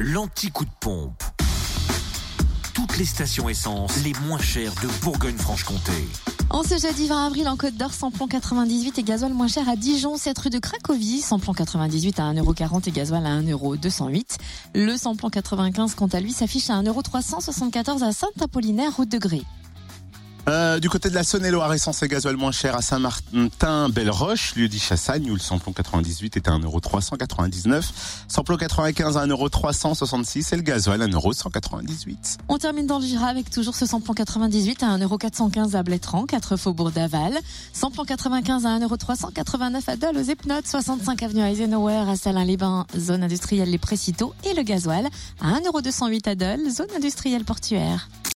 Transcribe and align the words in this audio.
l'anti-coup 0.00 0.64
de 0.64 0.70
pompe. 0.80 1.22
Toutes 2.72 2.96
les 2.96 3.04
stations 3.04 3.50
essence 3.50 4.02
les 4.02 4.14
moins 4.26 4.40
chères 4.40 4.72
de 4.82 4.88
Bourgogne-Franche-Comté. 5.02 5.92
En 6.48 6.62
ce 6.62 6.78
jeudi 6.78 7.06
20 7.06 7.26
avril, 7.26 7.48
en 7.48 7.56
Côte 7.56 7.76
d'Or, 7.76 7.92
samplon 7.92 8.26
98 8.26 8.98
et 8.98 9.02
gasoil 9.02 9.34
moins 9.34 9.46
cher 9.46 9.68
à 9.68 9.76
Dijon, 9.76 10.16
7 10.16 10.38
rue 10.38 10.50
de 10.50 10.58
Cracovie. 10.58 11.20
Samplon 11.20 11.52
98 11.52 12.18
à 12.18 12.32
1,40€ 12.32 12.88
et 12.88 12.92
gasoil 12.92 13.26
à 13.26 13.40
1,208€. 13.42 14.38
Le 14.74 14.96
samplon 14.96 15.28
95, 15.28 15.94
quant 15.94 16.06
à 16.06 16.20
lui, 16.20 16.32
s'affiche 16.32 16.70
à 16.70 16.80
1,374€ 16.80 18.02
à 18.02 18.12
Saint-Apollinaire, 18.12 18.96
route 18.96 19.10
de 19.10 19.18
Gré. 19.18 19.42
Euh, 20.50 20.80
du 20.80 20.90
côté 20.90 21.10
de 21.10 21.14
la 21.14 21.22
Saône-et-Loire, 21.22 21.72
essence 21.72 22.02
et 22.02 22.08
gasoil 22.08 22.36
moins 22.36 22.50
cher 22.50 22.74
à 22.74 22.82
Saint-Martin, 22.82 23.88
Belle-Roche, 23.88 24.56
lieu 24.56 24.66
dit 24.66 24.80
Chassagne, 24.80 25.30
où 25.30 25.34
le 25.34 25.40
samplon 25.40 25.72
98 25.72 26.38
est 26.38 26.48
à 26.48 26.58
1,399€. 26.58 27.84
Samplon 28.26 28.56
95 28.56 29.16
à 29.16 29.26
1,366€ 29.26 30.52
et 30.52 30.56
le 30.56 30.62
gasoil 30.62 31.02
à 31.02 31.06
1,198€. 31.06 32.38
On 32.48 32.58
termine 32.58 32.86
dans 32.88 32.98
le 32.98 33.06
Jura 33.06 33.28
avec 33.28 33.48
toujours 33.48 33.76
ce 33.76 33.86
samplon 33.86 34.12
98 34.12 34.82
à 34.82 34.98
1,415€ 34.98 35.76
à 35.76 35.84
Blétran, 35.84 36.26
4 36.26 36.56
faubourg 36.56 36.90
d'Aval. 36.90 37.38
Samplon 37.72 38.04
95 38.04 38.66
à 38.66 38.76
1,389€ 38.76 39.82
à 39.86 39.96
Dole, 39.96 40.16
aux 40.16 40.30
Epnotes, 40.30 40.66
65 40.66 41.22
avenue 41.22 41.42
Eisenhower 41.42 42.10
à 42.10 42.16
Salins-les-Bains, 42.16 42.86
zone 42.98 43.22
industrielle 43.22 43.70
Les 43.70 43.78
Précitaux. 43.78 44.34
Et 44.42 44.54
le 44.54 44.64
gasoil 44.64 45.06
à 45.40 45.52
1,208€ 45.60 46.28
à 46.28 46.34
Dole, 46.34 46.68
zone 46.68 46.90
industrielle 46.96 47.44
portuaire. 47.44 48.08